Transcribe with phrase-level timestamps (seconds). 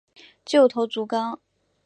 [0.43, 1.39] 旧头足纲